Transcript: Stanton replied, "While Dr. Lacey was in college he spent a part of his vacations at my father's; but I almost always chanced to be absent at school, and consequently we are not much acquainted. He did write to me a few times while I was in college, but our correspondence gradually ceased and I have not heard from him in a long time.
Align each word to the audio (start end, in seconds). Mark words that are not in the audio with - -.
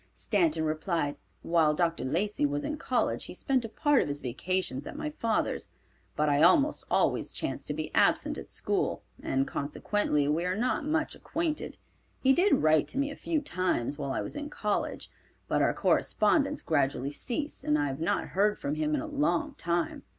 Stanton 0.15 0.63
replied, 0.65 1.15
"While 1.43 1.75
Dr. 1.75 2.03
Lacey 2.03 2.43
was 2.43 2.65
in 2.65 2.77
college 2.77 3.25
he 3.25 3.35
spent 3.35 3.63
a 3.63 3.69
part 3.69 4.01
of 4.01 4.07
his 4.07 4.19
vacations 4.19 4.87
at 4.87 4.97
my 4.97 5.11
father's; 5.11 5.69
but 6.15 6.27
I 6.27 6.41
almost 6.41 6.83
always 6.89 7.31
chanced 7.31 7.67
to 7.67 7.75
be 7.75 7.93
absent 7.93 8.39
at 8.39 8.49
school, 8.51 9.03
and 9.21 9.45
consequently 9.47 10.27
we 10.27 10.43
are 10.43 10.55
not 10.55 10.85
much 10.87 11.13
acquainted. 11.13 11.77
He 12.19 12.33
did 12.33 12.63
write 12.63 12.87
to 12.87 12.97
me 12.97 13.11
a 13.11 13.15
few 13.15 13.41
times 13.41 13.99
while 13.99 14.11
I 14.11 14.21
was 14.21 14.35
in 14.35 14.49
college, 14.49 15.11
but 15.47 15.61
our 15.61 15.71
correspondence 15.71 16.63
gradually 16.63 17.11
ceased 17.11 17.63
and 17.63 17.77
I 17.77 17.85
have 17.85 17.99
not 17.99 18.29
heard 18.29 18.57
from 18.57 18.73
him 18.73 18.95
in 18.95 19.01
a 19.01 19.05
long 19.05 19.53
time. 19.53 20.01